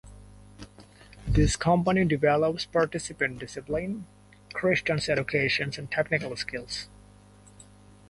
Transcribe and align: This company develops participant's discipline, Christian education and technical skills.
This 1.27 1.55
company 1.55 2.05
develops 2.05 2.65
participant's 2.65 3.39
discipline, 3.39 4.07
Christian 4.51 4.97
education 5.07 5.71
and 5.77 5.91
technical 5.91 6.35
skills. 6.35 6.89